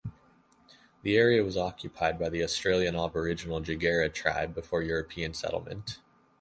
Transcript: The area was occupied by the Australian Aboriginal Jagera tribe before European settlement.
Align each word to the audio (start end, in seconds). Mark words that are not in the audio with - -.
The 1.03 1.15
area 1.15 1.43
was 1.43 1.55
occupied 1.55 2.17
by 2.17 2.29
the 2.29 2.43
Australian 2.43 2.95
Aboriginal 2.95 3.61
Jagera 3.61 4.11
tribe 4.11 4.55
before 4.55 4.81
European 4.81 5.35
settlement. 5.35 5.99